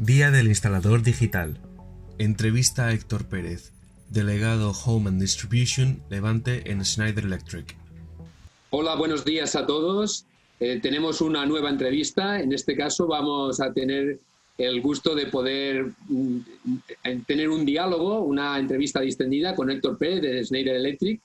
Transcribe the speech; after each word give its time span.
Día 0.00 0.32
del 0.32 0.48
Instalador 0.48 1.02
Digital. 1.02 1.56
Entrevista 2.18 2.88
a 2.88 2.92
Héctor 2.92 3.26
Pérez, 3.26 3.72
delegado 4.10 4.72
Home 4.84 5.08
and 5.08 5.20
Distribution 5.20 6.02
Levante 6.10 6.68
en 6.68 6.84
Schneider 6.84 7.24
Electric. 7.24 7.76
Hola, 8.70 8.96
buenos 8.96 9.24
días 9.24 9.54
a 9.54 9.66
todos. 9.66 10.26
Eh, 10.58 10.80
tenemos 10.82 11.20
una 11.20 11.46
nueva 11.46 11.70
entrevista. 11.70 12.40
En 12.40 12.52
este 12.52 12.76
caso 12.76 13.06
vamos 13.06 13.60
a 13.60 13.72
tener 13.72 14.18
el 14.58 14.80
gusto 14.82 15.14
de 15.14 15.26
poder 15.26 15.92
mm, 16.08 16.38
tener 17.24 17.48
un 17.48 17.64
diálogo, 17.64 18.18
una 18.18 18.58
entrevista 18.58 19.00
distendida 19.00 19.54
con 19.54 19.70
Héctor 19.70 19.96
Pérez 19.96 20.22
de 20.22 20.44
Schneider 20.44 20.74
Electric. 20.74 21.20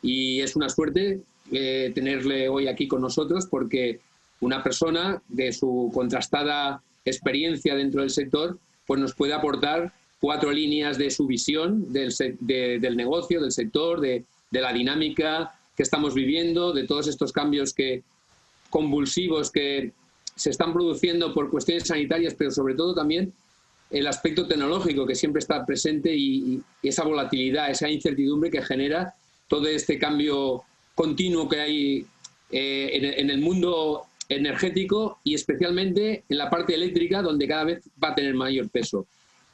Y 0.00 0.40
es 0.40 0.56
una 0.56 0.70
suerte 0.70 1.20
eh, 1.52 1.92
tenerle 1.94 2.48
hoy 2.48 2.66
aquí 2.66 2.88
con 2.88 3.02
nosotros 3.02 3.46
porque 3.46 4.00
una 4.40 4.62
persona 4.62 5.20
de 5.28 5.52
su 5.52 5.90
contrastada 5.92 6.82
experiencia 7.06 7.74
dentro 7.74 8.02
del 8.02 8.10
sector 8.10 8.58
pues 8.86 9.00
nos 9.00 9.14
puede 9.14 9.32
aportar 9.32 9.92
cuatro 10.20 10.52
líneas 10.52 10.98
de 10.98 11.10
su 11.10 11.26
visión 11.26 11.92
del, 11.92 12.12
del 12.40 12.96
negocio, 12.96 13.40
del 13.40 13.52
sector, 13.52 14.00
de, 14.00 14.24
de, 14.50 14.60
la 14.60 14.72
dinámica 14.72 15.58
que 15.76 15.82
estamos 15.82 16.14
viviendo, 16.14 16.72
de 16.72 16.86
todos 16.86 17.08
estos 17.08 17.32
cambios 17.32 17.74
que, 17.74 18.02
convulsivos 18.70 19.50
que 19.50 19.92
se 20.34 20.50
están 20.50 20.72
produciendo 20.72 21.32
por 21.32 21.50
cuestiones 21.50 21.88
sanitarias, 21.88 22.34
pero 22.34 22.50
sobre 22.50 22.74
todo 22.74 22.94
también 22.94 23.32
el 23.90 24.06
aspecto 24.06 24.46
tecnológico 24.46 25.06
que 25.06 25.14
siempre 25.14 25.40
está 25.40 25.64
presente 25.64 26.14
y, 26.14 26.60
esa 26.82 27.04
volatilidad, 27.04 27.70
esa 27.70 27.88
incertidumbre 27.88 28.50
que 28.50 28.62
genera 28.62 29.14
todo 29.48 29.66
este 29.66 29.98
cambio 29.98 30.62
continuo 30.94 31.48
que 31.48 31.60
hay 31.60 32.06
eh, 32.50 33.14
en, 33.16 33.30
el 33.30 33.40
mundo 33.40 34.06
energético 34.28 35.18
y 35.24 35.34
especialmente 35.34 36.24
en 36.28 36.38
la 36.38 36.50
parte 36.50 36.74
eléctrica, 36.74 37.22
donde 37.22 37.48
cada 37.48 37.64
vez 37.64 37.88
va 38.02 38.08
a 38.08 38.14
tener 38.14 38.34
mayor 38.34 38.68
peso. 38.68 39.06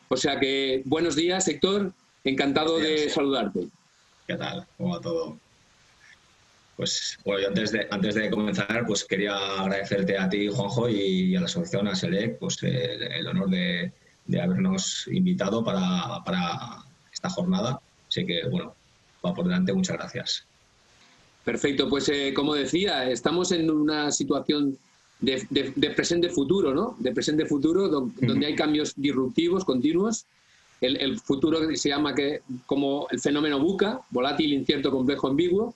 O 0.09 0.17
sea 0.17 0.39
que 0.39 0.83
buenos 0.85 1.17
días, 1.17 1.49
Héctor. 1.49 1.93
Encantado 2.25 2.79
de 2.79 3.09
saludarte. 3.11 3.69
¿Qué 4.27 4.37
tal? 4.37 4.67
¿Cómo 4.77 4.95
va 4.95 5.01
todo? 5.01 5.39
Pues 6.77 7.19
bueno, 7.25 7.43
yo 7.43 7.49
antes 7.49 7.73
de, 7.73 7.87
antes 7.91 8.15
de 8.15 8.31
comenzar, 8.31 8.85
pues 8.87 9.05
quería 9.05 9.37
agradecerte 9.37 10.17
a 10.17 10.29
ti, 10.29 10.49
Juanjo, 10.49 10.89
y 10.89 11.37
a 11.37 11.41
la 11.41 11.47
asociación 11.47 11.89
a 11.89 11.95
SELEC, 11.95 12.39
pues 12.39 12.63
el, 12.63 13.27
honor 13.27 13.51
de, 13.51 13.93
habernos 14.41 15.07
invitado 15.09 15.65
para, 15.65 16.23
para, 16.25 16.85
esta 17.13 17.29
jornada. 17.29 17.81
Así 18.09 18.25
que, 18.25 18.47
bueno, 18.49 18.75
va 19.25 19.35
por 19.35 19.47
delante. 19.47 19.73
Muchas 19.73 19.97
gracias. 19.97 20.47
Perfecto, 21.45 21.89
pues 21.89 22.09
eh, 22.09 22.33
como 22.35 22.55
decía, 22.55 23.11
estamos 23.11 23.51
en 23.53 23.71
una 23.71 24.13
situación 24.13 24.79
de, 25.21 25.93
presente-futuro, 25.95 26.75
¿no? 26.75 26.97
De 26.99 27.13
presente-futuro, 27.13 27.89
donde 27.89 28.47
hay 28.47 28.55
cambios 28.55 28.93
disruptivos 28.97 29.65
continuos. 29.65 30.27
El, 30.81 31.21
futuro 31.21 31.61
se 31.77 31.89
llama 31.89 32.13
que, 32.13 32.41
como 32.67 33.07
el 33.11 33.21
fenómeno 33.21 33.61
buca, 33.61 34.01
volátil, 34.11 34.53
incierto, 34.53 34.91
complejo, 34.91 35.29
ambiguo. 35.29 35.75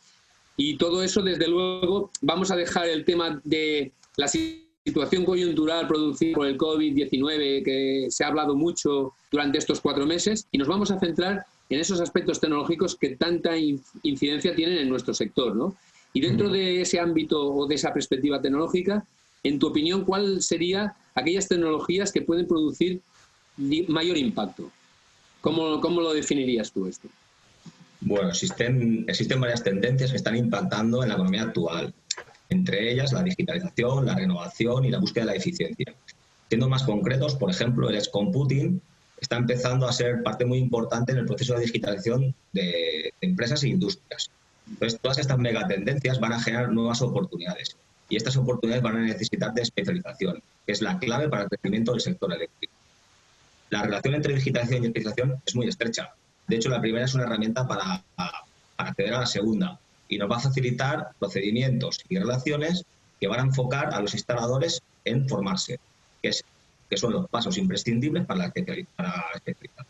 Y 0.56 0.76
todo 0.78 1.02
eso, 1.02 1.22
desde 1.22 1.46
luego, 1.46 2.10
vamos 2.22 2.50
a 2.50 2.56
dejar 2.56 2.88
el 2.88 3.04
tema 3.04 3.40
de 3.44 3.92
la 4.16 4.26
situación 4.26 5.24
coyuntural 5.24 5.86
producida 5.86 6.34
por 6.34 6.46
el 6.46 6.58
COVID-19, 6.58 7.64
que 7.64 8.06
se 8.10 8.24
ha 8.24 8.28
hablado 8.28 8.56
mucho 8.56 9.12
durante 9.30 9.58
estos 9.58 9.80
cuatro 9.80 10.06
meses, 10.06 10.48
y 10.50 10.58
nos 10.58 10.66
vamos 10.66 10.90
a 10.90 10.98
centrar 10.98 11.44
en 11.68 11.80
esos 11.80 12.00
aspectos 12.00 12.40
tecnológicos 12.40 12.96
que 12.96 13.16
tanta 13.16 13.56
incidencia 13.56 14.54
tienen 14.54 14.78
en 14.78 14.88
nuestro 14.88 15.14
sector. 15.14 15.56
¿no? 15.56 15.76
Y 16.12 16.20
dentro 16.20 16.48
de 16.48 16.80
ese 16.80 17.00
ámbito 17.00 17.52
o 17.52 17.66
de 17.66 17.74
esa 17.74 17.92
perspectiva 17.92 18.40
tecnológica, 18.40 19.04
en 19.42 19.58
tu 19.58 19.68
opinión, 19.68 20.04
¿cuál 20.04 20.42
sería 20.42 20.96
aquellas 21.14 21.48
tecnologías 21.48 22.12
que 22.12 22.22
pueden 22.22 22.46
producir 22.46 23.00
mayor 23.88 24.16
impacto? 24.16 24.70
¿Cómo, 25.40 25.80
cómo 25.80 26.00
lo 26.00 26.12
definirías 26.12 26.72
tú 26.72 26.86
esto? 26.86 27.08
Bueno, 28.00 28.28
existen, 28.28 29.04
existen 29.08 29.40
varias 29.40 29.62
tendencias 29.62 30.10
que 30.10 30.16
están 30.16 30.36
impactando 30.36 31.02
en 31.02 31.08
la 31.08 31.14
economía 31.14 31.42
actual, 31.42 31.92
entre 32.48 32.92
ellas 32.92 33.12
la 33.12 33.22
digitalización, 33.22 34.06
la 34.06 34.14
renovación 34.14 34.84
y 34.84 34.90
la 34.90 34.98
búsqueda 34.98 35.24
de 35.24 35.32
la 35.32 35.36
eficiencia. 35.36 35.94
Siendo 36.48 36.68
más 36.68 36.84
concretos, 36.84 37.34
por 37.34 37.50
ejemplo, 37.50 37.88
el 37.88 37.96
edge 37.96 38.10
computing 38.10 38.80
está 39.20 39.36
empezando 39.36 39.88
a 39.88 39.92
ser 39.92 40.22
parte 40.22 40.44
muy 40.44 40.58
importante 40.58 41.12
en 41.12 41.18
el 41.18 41.26
proceso 41.26 41.54
de 41.54 41.62
digitalización 41.62 42.34
de, 42.52 43.12
empresas 43.20 43.62
e 43.62 43.68
industrias. 43.68 44.30
Entonces, 44.68 45.00
todas 45.00 45.18
estas 45.18 45.38
megatendencias 45.38 46.20
van 46.20 46.32
a 46.32 46.40
generar 46.40 46.72
nuevas 46.72 47.00
oportunidades 47.02 47.76
y 48.08 48.16
estas 48.16 48.36
oportunidades 48.36 48.82
van 48.82 48.96
a 48.96 49.00
necesitar 49.00 49.52
de 49.54 49.62
especialización, 49.62 50.42
que 50.64 50.72
es 50.72 50.82
la 50.82 50.98
clave 50.98 51.28
para 51.28 51.44
el 51.44 51.48
crecimiento 51.48 51.92
del 51.92 52.00
sector 52.00 52.32
eléctrico. 52.32 52.74
La 53.70 53.82
relación 53.82 54.14
entre 54.14 54.34
digitalización 54.34 54.84
y 54.84 54.86
especialización 54.86 55.42
es 55.44 55.56
muy 55.56 55.68
estrecha. 55.68 56.14
De 56.46 56.56
hecho, 56.56 56.68
la 56.68 56.80
primera 56.80 57.04
es 57.04 57.14
una 57.14 57.24
herramienta 57.24 57.66
para, 57.66 58.02
para 58.14 58.44
acceder 58.76 59.14
a 59.14 59.20
la 59.20 59.26
segunda 59.26 59.80
y 60.08 60.18
nos 60.18 60.30
va 60.30 60.36
a 60.36 60.40
facilitar 60.40 61.08
procedimientos 61.18 62.00
y 62.08 62.18
relaciones 62.18 62.84
que 63.20 63.26
van 63.26 63.40
a 63.40 63.44
enfocar 63.44 63.92
a 63.94 64.00
los 64.00 64.14
instaladores 64.14 64.82
en 65.04 65.28
formarse, 65.28 65.80
que 66.22 66.28
es 66.28 66.44
que 66.88 66.96
son 66.96 67.12
los 67.12 67.28
pasos 67.28 67.58
imprescindibles 67.58 68.24
para 68.26 68.38
la 68.40 68.46
especialización. 68.46 69.86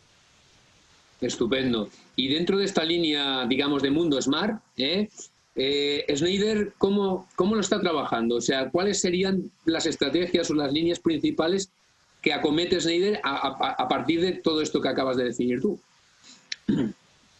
Estupendo. 1.19 1.89
Y 2.15 2.27
dentro 2.27 2.57
de 2.57 2.65
esta 2.65 2.83
línea, 2.83 3.45
digamos, 3.47 3.81
de 3.81 3.89
mundo 3.89 4.21
smart, 4.21 4.61
¿eh? 4.77 5.09
Eh, 5.55 6.05
Schneider, 6.15 6.73
¿cómo, 6.77 7.27
¿cómo 7.35 7.55
lo 7.55 7.61
está 7.61 7.81
trabajando? 7.81 8.35
O 8.35 8.41
sea, 8.41 8.69
¿cuáles 8.69 9.01
serían 9.01 9.51
las 9.65 9.87
estrategias 9.87 10.51
o 10.51 10.53
las 10.53 10.71
líneas 10.71 10.99
principales 10.99 11.71
que 12.21 12.31
acomete 12.31 12.79
Schneider 12.79 13.19
a, 13.23 13.87
partir 13.87 14.21
de 14.21 14.33
todo 14.33 14.61
esto 14.61 14.79
que 14.79 14.89
acabas 14.89 15.17
de 15.17 15.23
definir 15.23 15.59
tú? 15.59 15.79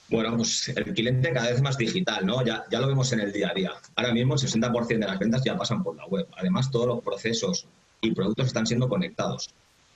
Bueno, 0.09 0.37
pues 0.37 0.69
el 0.69 0.93
cliente 0.93 1.33
cada 1.33 1.51
vez 1.51 1.61
más 1.61 1.77
digital, 1.77 2.25
¿no? 2.25 2.43
Ya, 2.43 2.63
ya 2.71 2.79
lo 2.79 2.87
vemos 2.87 3.11
en 3.11 3.19
el 3.19 3.33
día 3.33 3.49
a 3.49 3.53
día. 3.53 3.71
Ahora 3.95 4.13
mismo 4.13 4.35
el 4.35 4.39
60% 4.39 4.87
de 4.87 4.99
las 4.99 5.19
ventas 5.19 5.43
ya 5.43 5.57
pasan 5.57 5.83
por 5.83 5.95
la 5.97 6.05
web. 6.07 6.27
Además, 6.37 6.71
todos 6.71 6.87
los 6.87 7.03
procesos 7.03 7.67
y 8.01 8.11
productos 8.11 8.47
están 8.47 8.67
siendo 8.67 8.89
conectados. 8.89 9.53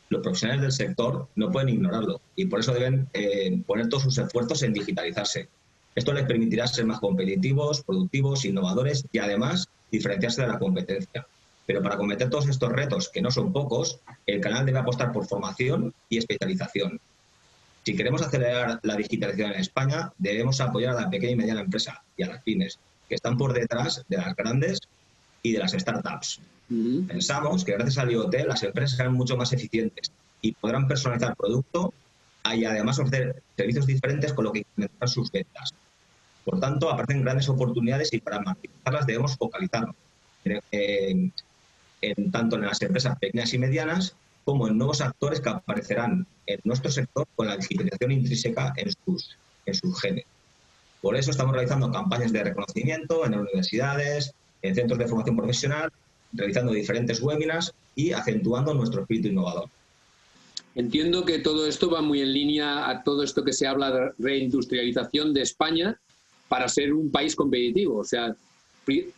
Los 0.09 0.21
profesionales 0.21 0.61
del 0.61 0.71
sector 0.71 1.27
no 1.35 1.51
pueden 1.51 1.69
ignorarlo 1.69 2.19
y 2.35 2.45
por 2.45 2.59
eso 2.59 2.73
deben 2.73 3.07
eh, 3.13 3.61
poner 3.65 3.87
todos 3.87 4.03
sus 4.03 4.17
esfuerzos 4.17 4.61
en 4.63 4.73
digitalizarse. 4.73 5.47
Esto 5.95 6.13
les 6.13 6.25
permitirá 6.25 6.67
ser 6.67 6.85
más 6.85 6.99
competitivos, 6.99 7.81
productivos, 7.81 8.45
innovadores 8.45 9.05
y 9.11 9.19
además 9.19 9.67
diferenciarse 9.91 10.41
de 10.41 10.47
la 10.47 10.59
competencia. 10.59 11.25
Pero 11.65 11.81
para 11.81 11.97
cometer 11.97 12.29
todos 12.29 12.47
estos 12.47 12.71
retos, 12.71 13.09
que 13.09 13.21
no 13.21 13.31
son 13.31 13.53
pocos, 13.53 13.99
el 14.25 14.41
canal 14.41 14.65
debe 14.65 14.79
apostar 14.79 15.11
por 15.11 15.25
formación 15.27 15.93
y 16.09 16.17
especialización. 16.17 16.99
Si 17.83 17.95
queremos 17.95 18.21
acelerar 18.21 18.79
la 18.83 18.95
digitalización 18.95 19.53
en 19.53 19.59
España, 19.59 20.11
debemos 20.17 20.61
apoyar 20.61 20.95
a 20.95 21.01
la 21.01 21.09
pequeña 21.09 21.33
y 21.33 21.35
mediana 21.35 21.61
empresa 21.61 22.03
y 22.15 22.23
a 22.23 22.27
las 22.27 22.43
pymes, 22.43 22.79
que 23.09 23.15
están 23.15 23.37
por 23.37 23.53
detrás 23.53 24.03
de 24.07 24.17
las 24.17 24.35
grandes 24.35 24.79
y 25.41 25.53
de 25.53 25.59
las 25.59 25.71
startups. 25.71 26.41
Pensamos 27.07 27.65
que 27.65 27.73
gracias 27.73 27.97
al 27.97 28.11
IoT 28.11 28.33
las 28.47 28.63
empresas 28.63 28.95
serán 28.95 29.13
mucho 29.13 29.35
más 29.35 29.51
eficientes 29.51 30.11
y 30.41 30.53
podrán 30.53 30.87
personalizar 30.87 31.35
producto 31.35 31.93
y 32.53 32.63
además 32.63 32.97
ofrecer 32.97 33.43
servicios 33.57 33.85
diferentes 33.85 34.31
con 34.31 34.45
lo 34.45 34.53
que 34.53 34.59
incrementar 34.59 35.09
sus 35.09 35.29
ventas. 35.31 35.73
Por 36.45 36.61
tanto, 36.61 36.89
aparecen 36.89 37.23
grandes 37.23 37.49
oportunidades 37.49 38.13
y 38.13 38.19
para 38.19 38.39
maximizarlas 38.39 39.05
debemos 39.05 39.35
focalizarnos 39.35 39.95
en, 40.71 41.33
tanto 42.31 42.55
en 42.55 42.61
las 42.61 42.81
empresas 42.81 43.19
pequeñas 43.19 43.53
y 43.53 43.59
medianas 43.59 44.15
como 44.45 44.67
en 44.69 44.77
nuevos 44.77 45.01
actores 45.01 45.41
que 45.41 45.49
aparecerán 45.49 46.25
en 46.47 46.59
nuestro 46.63 46.89
sector 46.89 47.27
con 47.35 47.47
la 47.47 47.57
digitalización 47.57 48.13
intrínseca 48.13 48.73
en 48.77 48.91
sus, 49.05 49.37
en 49.65 49.75
sus 49.75 49.99
genes. 49.99 50.25
Por 51.01 51.17
eso 51.17 51.31
estamos 51.31 51.53
realizando 51.53 51.91
campañas 51.91 52.31
de 52.31 52.45
reconocimiento 52.45 53.25
en 53.25 53.37
universidades, 53.37 54.33
en 54.61 54.73
centros 54.73 54.97
de 54.99 55.07
formación 55.07 55.35
profesional 55.35 55.91
realizando 56.33 56.71
diferentes 56.71 57.21
webinars 57.21 57.73
y 57.95 58.11
acentuando 58.11 58.73
nuestro 58.73 59.01
espíritu 59.01 59.29
innovador. 59.29 59.69
Entiendo 60.73 61.25
que 61.25 61.39
todo 61.39 61.67
esto 61.67 61.89
va 61.89 62.01
muy 62.01 62.21
en 62.21 62.31
línea 62.31 62.89
a 62.89 63.03
todo 63.03 63.23
esto 63.23 63.43
que 63.43 63.51
se 63.51 63.67
habla 63.67 63.91
de 63.91 64.11
reindustrialización 64.17 65.33
de 65.33 65.41
España 65.41 65.99
para 66.47 66.69
ser 66.69 66.93
un 66.93 67.11
país 67.11 67.35
competitivo. 67.35 67.97
O 67.97 68.03
sea, 68.03 68.35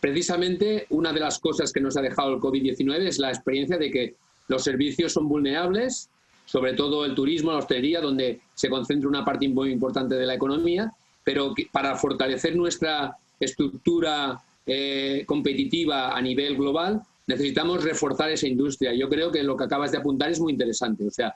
precisamente 0.00 0.86
una 0.90 1.12
de 1.12 1.20
las 1.20 1.38
cosas 1.38 1.72
que 1.72 1.80
nos 1.80 1.96
ha 1.96 2.02
dejado 2.02 2.34
el 2.34 2.40
COVID-19 2.40 3.06
es 3.06 3.18
la 3.18 3.30
experiencia 3.30 3.78
de 3.78 3.90
que 3.90 4.14
los 4.48 4.64
servicios 4.64 5.12
son 5.12 5.28
vulnerables, 5.28 6.10
sobre 6.44 6.74
todo 6.74 7.04
el 7.04 7.14
turismo, 7.14 7.52
la 7.52 7.58
hostelería, 7.58 8.00
donde 8.00 8.40
se 8.54 8.68
concentra 8.68 9.08
una 9.08 9.24
parte 9.24 9.48
muy 9.48 9.70
importante 9.70 10.16
de 10.16 10.26
la 10.26 10.34
economía, 10.34 10.92
pero 11.22 11.54
para 11.72 11.96
fortalecer 11.96 12.54
nuestra 12.56 13.16
estructura 13.40 14.40
eh, 14.66 15.24
competitiva 15.26 16.16
a 16.16 16.20
nivel 16.22 16.56
global, 16.56 17.02
necesitamos 17.26 17.84
reforzar 17.84 18.30
esa 18.30 18.46
industria. 18.46 18.94
Yo 18.94 19.08
creo 19.08 19.30
que 19.30 19.42
lo 19.42 19.56
que 19.56 19.64
acabas 19.64 19.92
de 19.92 19.98
apuntar 19.98 20.30
es 20.30 20.40
muy 20.40 20.52
interesante. 20.52 21.06
O 21.06 21.10
sea, 21.10 21.34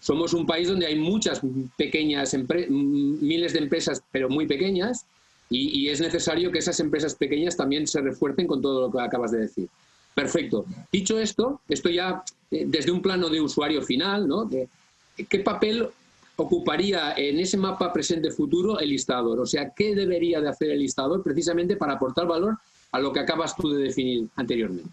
somos 0.00 0.32
un 0.32 0.46
país 0.46 0.68
donde 0.68 0.86
hay 0.86 0.96
muchas 0.96 1.40
pequeñas, 1.76 2.36
miles 2.68 3.52
de 3.52 3.58
empresas, 3.58 4.02
pero 4.12 4.28
muy 4.28 4.46
pequeñas, 4.46 5.06
y, 5.50 5.88
es 5.88 6.00
necesario 6.00 6.52
que 6.52 6.58
esas 6.58 6.78
empresas 6.78 7.14
pequeñas 7.14 7.56
también 7.56 7.86
se 7.86 8.02
refuercen 8.02 8.46
con 8.46 8.60
todo 8.60 8.82
lo 8.82 8.92
que 8.92 9.00
acabas 9.00 9.30
de 9.30 9.38
decir. 9.38 9.68
Perfecto. 10.14 10.66
Dicho 10.92 11.18
esto, 11.18 11.62
esto 11.68 11.88
ya 11.88 12.22
eh, 12.50 12.64
desde 12.66 12.90
un 12.90 13.00
plano 13.00 13.30
de 13.30 13.40
usuario 13.40 13.80
final, 13.80 14.28
¿no? 14.28 14.48
¿Qué 14.48 15.38
papel 15.38 15.88
ocuparía 16.36 17.14
en 17.16 17.40
ese 17.40 17.56
mapa 17.56 17.92
presente-futuro 17.92 18.78
el 18.78 18.90
listador? 18.90 19.40
O 19.40 19.46
sea, 19.46 19.72
¿qué 19.74 19.94
debería 19.94 20.40
de 20.40 20.50
hacer 20.50 20.70
el 20.70 20.80
listador 20.80 21.22
precisamente 21.22 21.76
para 21.76 21.94
aportar 21.94 22.26
valor 22.26 22.58
a 22.92 22.98
lo 22.98 23.12
que 23.12 23.20
acabas 23.20 23.54
tú 23.56 23.70
de 23.70 23.84
definir 23.84 24.28
anteriormente? 24.36 24.90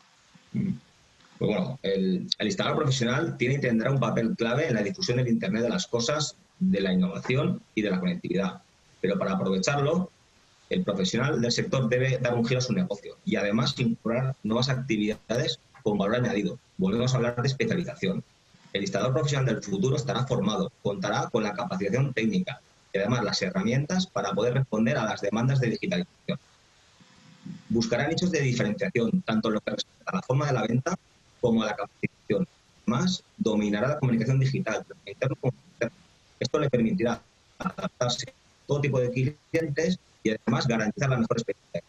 Mm. 0.53 0.74
Pues 1.38 1.51
bueno, 1.51 1.80
el, 1.83 2.27
el 2.38 2.45
listador 2.45 2.77
profesional 2.77 3.36
tiene 3.38 3.56
y 3.56 3.59
tendrá 3.59 3.92
un 3.92 4.00
papel 4.00 4.36
clave 4.38 4.68
en 4.68 4.75
la 4.75 4.83
difusión 4.83 5.18
del 5.18 5.27
Internet 5.27 5.63
de 5.63 5.69
las 5.69 5.88
cosas, 5.88 6.38
de 6.59 6.80
la 6.80 6.94
innovación 6.94 7.62
y 7.74 7.81
de 7.81 7.92
la 7.92 8.00
conectividad. 8.00 8.62
Pero 9.01 9.19
para 9.19 9.33
aprovecharlo, 9.33 10.09
el 10.69 10.83
profesional 10.83 11.42
del 11.42 11.51
sector 11.51 11.88
debe 11.89 12.18
dar 12.18 12.33
un 12.33 12.45
giro 12.45 12.59
a 12.59 12.62
su 12.62 12.74
negocio 12.74 13.18
y 13.25 13.36
además 13.36 13.75
incorporar 13.77 14.36
nuevas 14.44 14.69
actividades 14.69 15.59
con 15.83 15.97
valor 15.97 16.18
añadido. 16.18 16.57
Volvemos 16.77 17.13
a 17.13 17.18
hablar 17.18 17.42
de 17.42 17.47
especialización. 17.47 18.24
El 18.74 18.81
listador 18.81 19.13
profesional 19.13 19.45
del 19.45 19.63
futuro 19.63 19.95
estará 19.95 20.25
formado, 20.25 20.71
contará 20.81 21.30
con 21.30 21.44
la 21.44 21.53
capacitación 21.53 22.13
técnica 22.13 22.59
y 22.92 22.97
además 22.97 23.24
las 23.24 23.42
herramientas 23.42 24.07
para 24.07 24.33
poder 24.33 24.56
responder 24.56 24.97
a 24.97 25.06
las 25.06 25.21
demandas 25.21 25.59
de 25.59 25.69
digitalización. 25.69 26.39
Buscará 27.75 28.07
nichos 28.07 28.31
de 28.31 28.39
diferenciación, 28.39 29.22
tanto 29.24 29.50
en 29.50 29.56
lo 29.56 29.60
que 29.60 29.72
respecta 29.72 30.12
a 30.12 30.16
la 30.16 30.22
forma 30.22 30.48
de 30.48 30.54
la 30.54 30.66
venta 30.66 30.95
como 31.42 31.62
a 31.62 31.66
la 31.66 31.75
capacitación. 31.75 32.48
Además, 32.88 33.22
dominará 33.36 33.89
la 33.89 34.00
comunicación 34.00 34.39
digital, 34.39 34.86
Esto 36.39 36.60
le 36.60 36.69
permitirá 36.69 37.22
adaptarse 37.60 38.30
a 38.30 38.33
todo 38.66 38.80
tipo 38.80 38.98
de 39.01 39.36
clientes 39.51 40.00
y 40.24 40.30
además 40.30 40.68
garantizar 40.68 41.10
la 41.10 41.18
mejor 41.18 41.38
experiencia. 41.38 41.83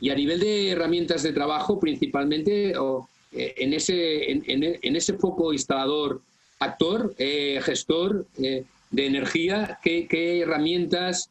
Y 0.00 0.08
a 0.08 0.14
nivel 0.14 0.40
de 0.40 0.70
herramientas 0.70 1.22
de 1.22 1.34
trabajo, 1.34 1.78
principalmente, 1.78 2.78
o, 2.78 3.10
eh, 3.30 3.54
en, 3.58 3.74
ese, 3.74 4.30
en, 4.32 4.96
ese 4.96 5.12
foco 5.18 5.52
instalador, 5.52 6.22
actor, 6.60 7.14
eh, 7.18 7.60
gestor 7.62 8.26
eh, 8.42 8.64
de 8.90 9.06
energía, 9.06 9.78
¿qué, 9.82 10.40
herramientas 10.40 11.28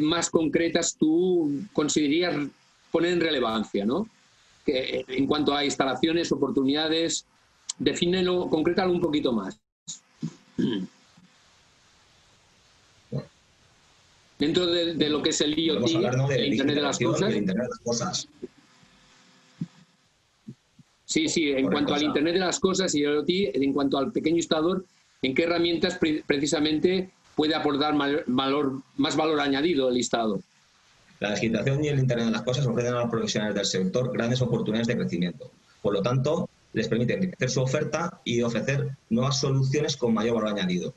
más 0.00 0.30
concretas 0.30 0.96
tú 0.98 1.62
considerarías 1.72 2.48
poner 2.90 3.12
en 3.12 3.20
relevancia? 3.20 3.84
¿no? 3.84 4.08
en 4.66 5.26
cuanto 5.26 5.54
a 5.54 5.64
instalaciones, 5.64 6.32
oportunidades, 6.32 7.26
defínelo, 7.78 8.48
concrétalo 8.48 8.92
un 8.92 9.00
poquito 9.00 9.32
más. 9.32 9.60
Dentro 14.38 14.66
de, 14.66 15.08
lo 15.08 15.22
que 15.22 15.30
es 15.30 15.40
el 15.40 15.58
IoT, 15.58 15.88
el 16.30 16.52
Internet 16.52 16.76
de 16.76 16.82
las 16.82 16.98
Cosas. 16.98 18.28
Sí, 21.04 21.28
sí, 21.28 21.50
en 21.50 21.66
cuanto 21.68 21.94
al 21.94 22.02
Internet 22.02 22.34
de 22.34 22.40
las 22.40 22.58
Cosas 22.58 22.92
y 22.94 23.04
el 23.04 23.14
IoT, 23.14 23.28
en 23.54 23.72
cuanto 23.72 23.96
al 23.96 24.10
pequeño 24.10 24.36
instalador, 24.36 24.84
¿en 25.22 25.34
qué 25.34 25.44
herramientas 25.44 26.00
precisamente 26.26 27.10
puede 27.34 27.54
aportar 27.54 27.94
más 27.94 29.16
valor 29.16 29.40
añadido 29.40 29.88
el 29.88 29.96
instalador? 29.96 30.40
La 31.20 31.34
digitalización 31.34 31.84
y 31.84 31.88
el 31.88 31.98
Internet 31.98 32.26
de 32.26 32.32
las 32.32 32.42
Cosas 32.42 32.66
ofrecen 32.66 32.94
a 32.94 33.00
los 33.00 33.10
profesionales 33.10 33.54
del 33.54 33.64
sector 33.66 34.12
grandes 34.12 34.42
oportunidades 34.42 34.88
de 34.88 34.96
crecimiento. 34.96 35.50
Por 35.80 35.94
lo 35.94 36.02
tanto, 36.02 36.48
les 36.72 36.88
permite 36.88 37.14
enriquecer 37.14 37.50
su 37.50 37.62
oferta 37.62 38.20
y 38.24 38.42
ofrecer 38.42 38.96
nuevas 39.10 39.40
soluciones 39.40 39.96
con 39.96 40.12
mayor 40.12 40.36
valor 40.36 40.58
añadido. 40.58 40.92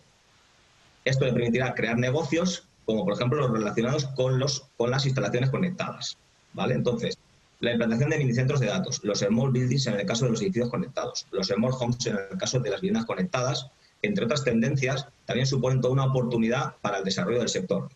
Esto 1.06 1.26
le 1.26 1.34
permitirá 1.34 1.74
crear 1.74 1.98
negocios 1.98 2.68
como 2.88 3.04
por 3.04 3.14
ejemplo 3.14 3.42
los 3.42 3.52
relacionados 3.52 4.06
con, 4.16 4.40
los, 4.40 4.64
con 4.78 4.90
las 4.90 5.06
instalaciones 5.06 5.50
conectadas. 5.50 6.18
¿vale? 6.54 6.74
Entonces, 6.74 7.18
la 7.60 7.72
implantación 7.72 8.10
de 8.10 8.18
minicentros 8.18 8.62
de 8.62 8.68
datos, 8.68 9.02
los 9.04 9.20
small 9.20 9.52
buildings 9.52 9.88
en 9.88 9.96
el 9.96 10.06
caso 10.06 10.24
de 10.26 10.32
los 10.32 10.42
edificios 10.42 10.70
conectados, 10.70 11.28
los 11.32 11.48
small 11.48 11.74
homes 11.78 12.06
en 12.06 12.16
el 12.32 12.38
caso 12.38 12.60
de 12.60 12.70
las 12.70 12.80
viviendas 12.80 13.06
conectadas, 13.06 13.68
entre 14.08 14.26
otras 14.26 14.44
tendencias, 14.44 15.06
también 15.26 15.46
suponen 15.46 15.82
toda 15.82 15.94
una 15.94 16.06
oportunidad 16.06 16.76
para 16.82 17.00
el 17.00 17.04
desarrollo 17.04 17.40
del 17.40 17.50
sector. 17.50 17.90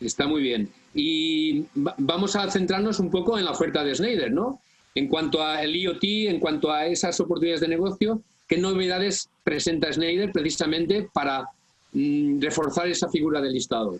Está 0.00 0.26
muy 0.26 0.42
bien. 0.42 0.70
Y 0.94 1.66
vamos 1.74 2.34
a 2.36 2.50
centrarnos 2.50 2.98
un 3.00 3.10
poco 3.10 3.38
en 3.38 3.44
la 3.44 3.50
oferta 3.50 3.84
de 3.84 3.94
Schneider, 3.94 4.32
¿no? 4.32 4.60
En 4.94 5.08
cuanto 5.08 5.42
al 5.42 5.74
IoT, 5.74 6.02
en 6.02 6.40
cuanto 6.40 6.72
a 6.72 6.86
esas 6.86 7.20
oportunidades 7.20 7.60
de 7.60 7.68
negocio, 7.68 8.22
¿qué 8.48 8.56
novedades 8.56 9.28
presenta 9.44 9.92
Schneider 9.92 10.32
precisamente 10.32 11.08
para 11.12 11.50
Mm, 11.92 12.40
reforzar 12.40 12.86
esa 12.88 13.08
figura 13.08 13.40
del 13.40 13.52
listado? 13.52 13.98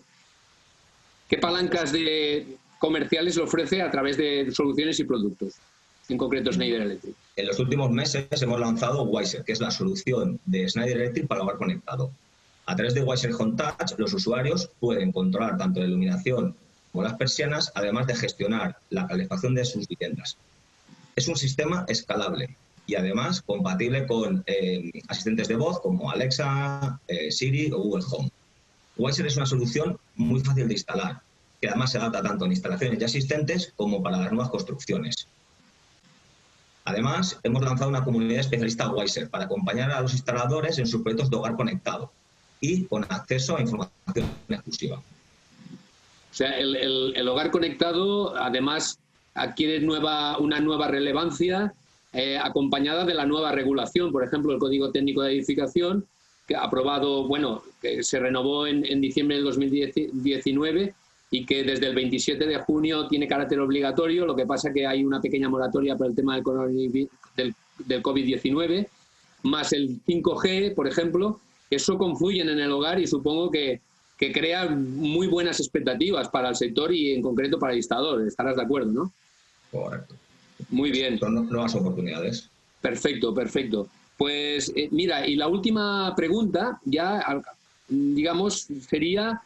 ¿Qué 1.27 1.37
palancas 1.37 1.91
de 1.91 2.57
comerciales 2.79 3.35
le 3.35 3.43
ofrece 3.43 3.81
a 3.81 3.91
través 3.91 4.17
de 4.17 4.51
soluciones 4.51 4.99
y 4.99 5.03
productos? 5.03 5.55
En 6.09 6.17
concreto, 6.17 6.51
Schneider 6.51 6.81
Electric. 6.81 7.15
En 7.35 7.47
los 7.47 7.59
últimos 7.59 7.89
meses 7.91 8.41
hemos 8.41 8.59
lanzado 8.59 9.03
Wiser, 9.03 9.43
que 9.43 9.53
es 9.53 9.61
la 9.61 9.71
solución 9.71 10.39
de 10.45 10.67
Schneider 10.67 10.97
Electric 10.97 11.27
para 11.27 11.43
hogar 11.43 11.57
conectado. 11.57 12.11
A 12.65 12.75
través 12.75 12.93
de 12.93 13.03
Wiser 13.03 13.31
Home 13.37 13.55
Touch, 13.55 13.97
los 13.97 14.13
usuarios 14.13 14.69
pueden 14.79 15.11
controlar 15.11 15.57
tanto 15.57 15.79
la 15.79 15.87
iluminación 15.87 16.55
como 16.91 17.03
las 17.03 17.15
persianas, 17.15 17.71
además 17.75 18.07
de 18.07 18.15
gestionar 18.15 18.77
la 18.89 19.07
calefacción 19.07 19.55
de 19.55 19.65
sus 19.65 19.87
viviendas. 19.87 20.37
Es 21.15 21.27
un 21.27 21.35
sistema 21.35 21.85
escalable 21.87 22.55
y 22.85 22.95
además 22.95 23.41
compatible 23.41 24.05
con 24.05 24.43
eh, 24.45 24.91
asistentes 25.07 25.47
de 25.47 25.55
voz 25.55 25.79
como 25.79 26.11
Alexa, 26.11 26.99
eh, 27.07 27.31
Siri 27.31 27.71
o 27.71 27.77
Google 27.79 28.03
Home. 28.11 28.31
Wiser 28.97 29.25
es 29.25 29.37
una 29.37 29.45
solución 29.45 29.97
muy 30.15 30.41
fácil 30.41 30.67
de 30.67 30.73
instalar, 30.73 31.21
que 31.61 31.69
además 31.69 31.91
se 31.91 31.97
adapta 31.97 32.21
tanto 32.21 32.45
en 32.45 32.51
instalaciones 32.51 32.99
ya 32.99 33.05
existentes 33.05 33.73
como 33.75 34.03
para 34.03 34.17
las 34.17 34.31
nuevas 34.31 34.49
construcciones. 34.49 35.27
Además, 36.85 37.39
hemos 37.43 37.61
lanzado 37.63 37.89
una 37.89 38.03
comunidad 38.03 38.39
especialista 38.39 38.89
Wiser 38.89 39.29
para 39.29 39.45
acompañar 39.45 39.91
a 39.91 40.01
los 40.01 40.13
instaladores 40.13 40.79
en 40.79 40.87
sus 40.87 41.01
proyectos 41.01 41.29
de 41.29 41.37
hogar 41.37 41.55
conectado 41.55 42.11
y 42.59 42.85
con 42.85 43.03
acceso 43.03 43.57
a 43.57 43.61
información 43.61 44.25
exclusiva. 44.49 44.97
O 44.97 46.33
sea, 46.33 46.57
el, 46.57 47.27
hogar 47.27 47.51
conectado 47.51 48.35
además 48.37 48.97
adquiere 49.33 49.79
nueva, 49.79 50.37
una 50.37 50.59
nueva 50.59 50.87
relevancia 50.87 51.73
eh, 52.13 52.37
acompañada 52.37 53.05
de 53.05 53.13
la 53.13 53.25
nueva 53.25 53.51
regulación, 53.51 54.11
por 54.11 54.23
ejemplo, 54.23 54.53
el 54.53 54.59
Código 54.59 54.91
Técnico 54.91 55.21
de 55.21 55.33
Edificación, 55.33 56.05
que 56.47 56.55
aprobado, 56.55 57.27
bueno, 57.27 57.63
que 57.81 58.03
se 58.03 58.19
renovó 58.19 58.65
en, 58.67 59.01
diciembre 59.01 59.37
del 59.37 59.45
2019 59.45 60.93
y 61.33 61.45
que 61.45 61.63
desde 61.63 61.87
el 61.87 61.95
27 61.95 62.45
de 62.45 62.57
junio 62.57 63.07
tiene 63.07 63.27
carácter 63.27 63.59
obligatorio, 63.61 64.25
lo 64.25 64.35
que 64.35 64.45
pasa 64.45 64.73
que 64.73 64.85
hay 64.85 65.03
una 65.03 65.21
pequeña 65.21 65.47
moratoria 65.47 65.95
por 65.95 66.07
el 66.07 66.15
tema 66.15 66.35
del, 66.35 67.09
del, 67.37 67.55
del 67.85 68.03
COVID-19, 68.03 68.87
más 69.43 69.71
el 69.71 70.01
5G, 70.05 70.75
por 70.75 70.87
ejemplo, 70.87 71.39
eso 71.69 71.97
confluyen 71.97 72.49
en 72.49 72.59
el 72.59 72.71
hogar 72.71 72.99
y 72.99 73.07
supongo 73.07 73.49
que, 73.49 73.79
que 74.17 74.33
crea 74.33 74.67
muy 74.67 75.27
buenas 75.27 75.61
expectativas 75.61 76.27
para 76.27 76.49
el 76.49 76.55
sector 76.55 76.93
y 76.93 77.13
en 77.13 77.21
concreto 77.21 77.57
para 77.57 77.71
el 77.71 77.77
instalador. 77.77 78.27
Estarás 78.27 78.57
de 78.57 78.63
acuerdo, 78.63 78.91
¿no? 78.91 79.11
Correcto. 79.71 80.15
Muy 80.69 80.91
bien. 80.91 81.17
Son 81.17 81.47
nuevas 81.47 81.73
oportunidades. 81.75 82.49
Perfecto, 82.81 83.33
perfecto. 83.33 83.87
Pues 84.17 84.71
eh, 84.75 84.89
mira, 84.91 85.25
y 85.25 85.35
la 85.35 85.47
última 85.47 86.13
pregunta 86.15 86.79
ya, 86.85 87.23
digamos, 87.87 88.67
sería 88.87 89.41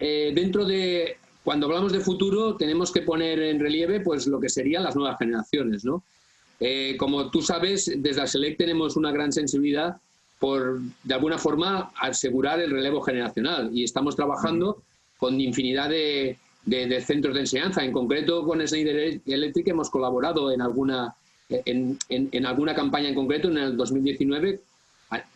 eh, 0.00 0.32
dentro 0.34 0.64
de, 0.64 1.16
cuando 1.42 1.66
hablamos 1.66 1.92
de 1.92 2.00
futuro, 2.00 2.56
tenemos 2.56 2.90
que 2.90 3.02
poner 3.02 3.40
en 3.40 3.60
relieve 3.60 4.00
pues 4.00 4.26
lo 4.26 4.40
que 4.40 4.48
serían 4.48 4.82
las 4.82 4.96
nuevas 4.96 5.18
generaciones, 5.18 5.84
¿no? 5.84 6.02
Eh, 6.60 6.96
como 6.98 7.30
tú 7.30 7.42
sabes, 7.42 7.92
desde 7.96 8.22
ASELEC 8.22 8.56
tenemos 8.56 8.96
una 8.96 9.12
gran 9.12 9.32
sensibilidad 9.32 9.96
por, 10.38 10.80
de 11.02 11.14
alguna 11.14 11.38
forma, 11.38 11.90
asegurar 12.00 12.60
el 12.60 12.70
relevo 12.70 13.00
generacional 13.00 13.70
y 13.72 13.84
estamos 13.84 14.14
trabajando 14.14 14.82
con 15.18 15.40
infinidad 15.40 15.90
de, 15.90 16.38
de, 16.64 17.00
centros 17.00 17.34
de 17.34 17.40
enseñanza. 17.40 17.84
En 17.84 17.92
concreto, 17.92 18.44
con 18.44 18.66
Schneider 18.66 19.20
Electric 19.26 19.68
hemos 19.68 19.90
colaborado 19.90 20.52
en 20.52 20.60
alguna, 20.60 21.14
en, 21.48 21.98
en, 22.08 22.46
alguna 22.46 22.74
campaña 22.74 23.08
en 23.08 23.14
concreto 23.14 23.48
en 23.48 23.58
el 23.58 23.76
2019, 23.76 24.60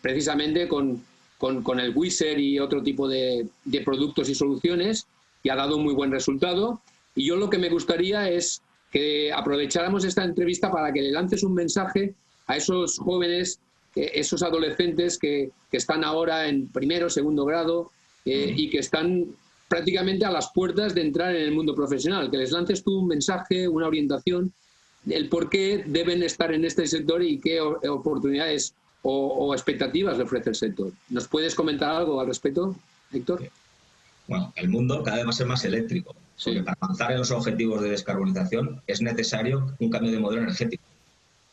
precisamente 0.02 0.68
con, 0.68 1.02
con, 1.38 1.62
con 1.62 1.80
el 1.80 1.96
Wizard 1.96 2.38
y 2.38 2.58
otro 2.58 2.82
tipo 2.82 3.08
de, 3.08 3.46
de, 3.64 3.80
productos 3.80 4.28
y 4.28 4.34
soluciones, 4.34 5.06
y 5.42 5.48
ha 5.48 5.56
dado 5.56 5.78
muy 5.78 5.94
buen 5.94 6.10
resultado. 6.10 6.80
Y 7.14 7.26
yo 7.26 7.36
lo 7.36 7.48
que 7.48 7.58
me 7.58 7.70
gustaría 7.70 8.28
es 8.28 8.60
que 8.90 9.32
aprovecháramos 9.32 10.04
esta 10.04 10.24
entrevista 10.24 10.70
para 10.70 10.92
que 10.92 11.02
le 11.02 11.12
lances 11.12 11.42
un 11.42 11.54
mensaje 11.54 12.14
a 12.46 12.56
esos 12.56 12.98
jóvenes, 12.98 13.60
esos 13.94 14.42
adolescentes 14.42 15.18
que, 15.18 15.50
que 15.70 15.76
están 15.76 16.04
ahora 16.04 16.48
en 16.48 16.68
primero, 16.68 17.10
segundo 17.10 17.44
grado 17.44 17.90
eh, 18.24 18.52
y 18.56 18.70
que 18.70 18.78
están 18.78 19.26
prácticamente 19.68 20.24
a 20.24 20.30
las 20.30 20.50
puertas 20.52 20.94
de 20.94 21.02
entrar 21.02 21.34
en 21.34 21.42
el 21.42 21.52
mundo 21.52 21.74
profesional, 21.74 22.30
que 22.30 22.38
les 22.38 22.52
lances 22.52 22.82
tú 22.82 23.00
un 23.00 23.08
mensaje, 23.08 23.68
una 23.68 23.86
orientación, 23.86 24.52
el 25.08 25.28
por 25.28 25.48
qué 25.50 25.84
deben 25.86 26.22
estar 26.22 26.52
en 26.52 26.64
este 26.64 26.86
sector 26.86 27.22
y 27.22 27.38
qué 27.38 27.60
oportunidades 27.60 28.74
o, 29.02 29.54
expectativas 29.54 30.18
le 30.18 30.24
ofrece 30.24 30.50
el 30.50 30.56
sector. 30.56 30.92
¿Nos 31.08 31.28
puedes 31.28 31.54
comentar 31.54 31.90
algo 31.90 32.20
al 32.20 32.26
respecto, 32.26 32.76
Héctor? 33.12 33.48
Bueno, 34.26 34.52
el 34.56 34.68
mundo 34.68 35.02
cada 35.02 35.18
vez 35.18 35.26
va 35.26 35.30
a 35.30 35.32
ser 35.32 35.46
más 35.46 35.64
eléctrico 35.64 36.14
Porque 36.44 36.62
para 36.62 36.76
avanzar 36.80 37.12
en 37.12 37.18
los 37.18 37.30
objetivos 37.30 37.80
de 37.80 37.90
descarbonización 37.90 38.82
es 38.86 39.00
necesario 39.00 39.72
un 39.78 39.90
cambio 39.90 40.12
de 40.12 40.18
modelo 40.18 40.42
energético. 40.42 40.84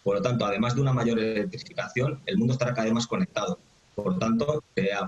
Por 0.04 0.18
lo 0.18 0.22
tanto, 0.22 0.46
además 0.46 0.76
de 0.76 0.82
una 0.82 0.94
mayor 0.94 1.20
electrificación, 1.20 2.20
el 2.26 2.38
mundo 2.38 2.54
estará 2.54 2.74
cada 2.74 2.86
vez 2.86 2.94
más 2.94 3.08
conectado. 3.08 3.58
Por 3.96 4.14
lo 4.14 4.20
tanto, 4.20 4.64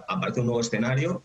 aparece 0.08 0.40
un 0.40 0.46
nuevo 0.48 0.62
escenario 0.62 1.22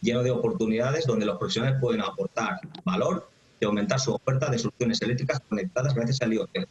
lleno 0.00 0.22
de 0.22 0.30
oportunidades 0.30 1.06
donde 1.06 1.26
los 1.26 1.36
profesionales 1.38 1.78
pueden 1.80 2.00
aportar 2.00 2.60
valor 2.84 3.28
y 3.60 3.64
aumentar 3.64 4.00
su 4.00 4.14
oferta 4.14 4.50
de 4.50 4.58
soluciones 4.58 5.02
eléctricas 5.02 5.40
conectadas 5.48 5.94
gracias 5.94 6.22
al 6.22 6.32
IoT. 6.32 6.66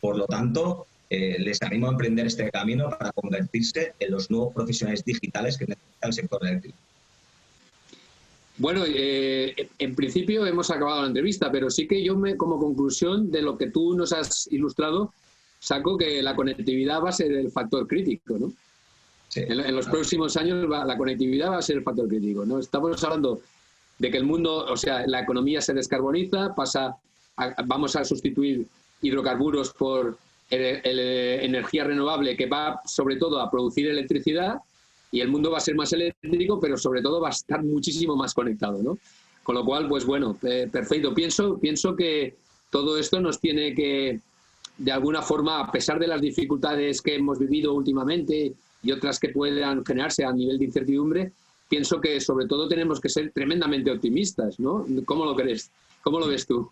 Por 0.00 0.16
lo 0.16 0.26
tanto, 0.26 0.86
eh, 1.14 1.36
les 1.38 1.60
animo 1.60 1.88
a 1.88 1.90
emprender 1.90 2.26
este 2.26 2.50
camino 2.50 2.88
para 2.88 3.12
convertirse 3.12 3.92
en 4.00 4.12
los 4.12 4.30
nuevos 4.30 4.54
profesionales 4.54 5.04
digitales 5.04 5.58
que 5.58 5.66
necesita 5.66 6.06
el 6.06 6.12
sector 6.14 6.46
eléctrico. 6.46 6.78
Bueno, 8.56 8.84
eh, 8.86 9.68
en 9.78 9.94
principio 9.94 10.46
hemos 10.46 10.70
acabado 10.70 11.02
la 11.02 11.08
entrevista, 11.08 11.52
pero 11.52 11.68
sí 11.68 11.86
que 11.86 12.02
yo 12.02 12.16
me, 12.16 12.38
como 12.38 12.58
conclusión 12.58 13.30
de 13.30 13.42
lo 13.42 13.58
que 13.58 13.70
tú 13.70 13.94
nos 13.94 14.14
has 14.14 14.50
ilustrado, 14.50 15.12
saco 15.58 15.98
que 15.98 16.22
la 16.22 16.34
conectividad 16.34 17.02
va 17.02 17.10
a 17.10 17.12
ser 17.12 17.30
el 17.32 17.50
factor 17.50 17.86
crítico, 17.86 18.38
¿no? 18.38 18.50
en, 19.34 19.74
los 19.74 19.88
próximos 19.88 20.38
años 20.38 20.66
la 20.66 20.96
conectividad 20.96 21.50
va 21.50 21.58
a 21.58 21.62
ser 21.62 21.76
el 21.76 21.82
factor 21.82 22.08
crítico, 22.08 22.46
¿no? 22.46 22.58
Estamos 22.58 23.04
hablando 23.04 23.42
de 23.98 24.10
que 24.10 24.16
el 24.16 24.24
mundo, 24.24 24.64
o 24.64 24.76
sea, 24.78 25.06
la 25.06 25.20
economía 25.20 25.60
se 25.60 25.74
descarboniza, 25.74 26.54
pasa, 26.54 26.96
vamos 27.66 27.96
a 27.96 28.04
sustituir 28.04 28.66
hidrocarburos 29.02 29.74
por 29.74 30.16
energía 30.52 31.84
renovable 31.84 32.36
que 32.36 32.46
va 32.46 32.80
sobre 32.84 33.16
todo 33.16 33.40
a 33.40 33.50
producir 33.50 33.88
electricidad 33.88 34.56
y 35.10 35.20
el 35.20 35.28
mundo 35.28 35.50
va 35.50 35.58
a 35.58 35.60
ser 35.60 35.74
más 35.74 35.92
eléctrico, 35.92 36.58
pero 36.60 36.76
sobre 36.76 37.02
todo 37.02 37.20
va 37.20 37.28
a 37.28 37.32
estar 37.32 37.62
muchísimo 37.62 38.16
más 38.16 38.34
conectado, 38.34 38.82
¿no? 38.82 38.98
Con 39.42 39.54
lo 39.54 39.64
cual, 39.64 39.88
pues 39.88 40.04
bueno, 40.04 40.36
eh, 40.42 40.68
perfecto. 40.70 41.14
Pienso, 41.14 41.58
pienso 41.58 41.96
que 41.96 42.36
todo 42.70 42.96
esto 42.96 43.20
nos 43.20 43.38
tiene 43.38 43.74
que, 43.74 44.20
de 44.78 44.92
alguna 44.92 45.20
forma, 45.20 45.60
a 45.60 45.70
pesar 45.70 45.98
de 45.98 46.06
las 46.06 46.20
dificultades 46.20 47.02
que 47.02 47.16
hemos 47.16 47.38
vivido 47.38 47.74
últimamente 47.74 48.54
y 48.82 48.92
otras 48.92 49.18
que 49.18 49.28
puedan 49.28 49.84
generarse 49.84 50.24
a 50.24 50.32
nivel 50.32 50.58
de 50.58 50.64
incertidumbre, 50.66 51.32
pienso 51.68 52.00
que 52.00 52.20
sobre 52.20 52.46
todo 52.46 52.68
tenemos 52.68 53.00
que 53.00 53.08
ser 53.08 53.32
tremendamente 53.32 53.90
optimistas, 53.90 54.58
¿no? 54.58 54.86
¿Cómo 55.04 55.24
lo 55.24 55.34
crees? 55.34 55.70
¿Cómo 56.02 56.20
lo 56.20 56.26
ves 56.26 56.46
tú? 56.46 56.70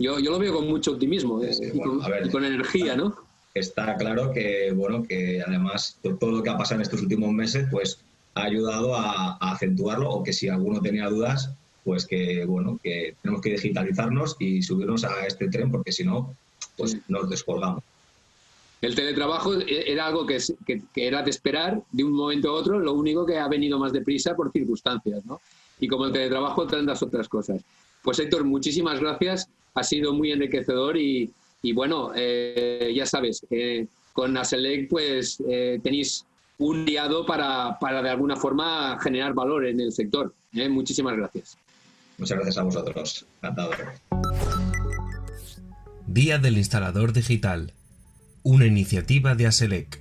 Yo, 0.00 0.18
yo 0.18 0.30
lo 0.30 0.38
veo 0.38 0.54
con 0.54 0.66
mucho 0.66 0.92
optimismo 0.92 1.44
eh, 1.44 1.54
y, 1.74 2.30
con, 2.30 2.42
energía, 2.42 2.96
¿no? 2.96 3.14
Está 3.52 3.96
claro 3.96 4.32
que, 4.32 4.72
bueno, 4.72 5.02
que 5.02 5.42
además 5.46 5.98
todo 6.02 6.30
lo 6.30 6.42
que 6.42 6.48
ha 6.48 6.56
pasado 6.56 6.76
en 6.76 6.82
estos 6.82 7.02
últimos 7.02 7.30
meses, 7.32 7.68
pues 7.70 7.98
ha 8.34 8.44
ayudado 8.44 8.94
a, 8.94 9.36
acentuarlo 9.52 10.08
o 10.10 10.22
que 10.22 10.32
si 10.32 10.48
alguno 10.48 10.80
tenía 10.80 11.06
dudas, 11.10 11.50
pues 11.84 12.06
que, 12.06 12.46
bueno, 12.46 12.80
que 12.82 13.14
tenemos 13.20 13.42
que 13.42 13.50
digitalizarnos 13.50 14.36
y 14.38 14.62
subirnos 14.62 15.04
a 15.04 15.26
este 15.26 15.48
tren 15.48 15.70
porque 15.70 15.92
si 15.92 16.04
no, 16.04 16.34
pues 16.78 16.96
nos 17.08 17.28
descolgamos. 17.28 17.84
El 18.80 18.94
teletrabajo 18.94 19.60
e, 19.60 19.92
era 19.92 20.06
algo 20.06 20.24
que, 20.24 20.38
que, 20.64 20.82
era 20.94 21.22
de 21.22 21.28
esperar 21.28 21.82
de 21.92 22.04
un 22.04 22.12
momento 22.12 22.48
a 22.48 22.54
otro, 22.54 22.78
lo 22.78 22.94
único 22.94 23.26
que 23.26 23.38
ha 23.38 23.48
venido 23.48 23.78
más 23.78 23.92
deprisa 23.92 24.34
por 24.34 24.50
circunstancias, 24.50 25.26
¿no? 25.26 25.42
Y 25.78 25.88
como 25.88 26.06
el 26.06 26.12
teletrabajo 26.12 26.66
traen 26.66 26.86
las 26.86 27.02
otras 27.02 27.28
cosas. 27.28 27.60
Pues 28.02 28.18
Héctor, 28.18 28.44
muchísimas 28.44 28.98
gracias, 28.98 29.50
ha 29.74 29.82
sido 29.82 30.12
muy 30.12 30.32
enriquecedor 30.32 30.96
y, 30.96 31.30
y 31.62 31.72
bueno, 31.72 32.12
eh, 32.14 32.92
ya 32.94 33.06
sabes, 33.06 33.46
eh, 33.50 33.86
con 34.12 34.36
Aselec 34.36 34.88
pues 34.88 35.42
eh, 35.48 35.78
tenéis 35.82 36.24
un 36.58 36.84
liado 36.84 37.24
para, 37.24 37.78
para, 37.78 38.02
de 38.02 38.10
alguna 38.10 38.36
forma 38.36 38.98
generar 39.00 39.34
valor 39.34 39.66
en 39.66 39.80
el 39.80 39.92
sector. 39.92 40.34
Muchísimas 40.52 41.16
gracias. 41.16 41.56
Muchas 42.18 42.36
gracias 42.36 42.58
a 42.58 42.62
vosotros. 42.64 43.26
Encantado. 43.38 43.70
Día 46.06 46.38
del 46.38 46.58
Instalador 46.58 47.12
Digital 47.12 47.72
una 48.42 48.66
iniciativa 48.66 49.34
de 49.34 49.46
ASELEC. 49.46 50.00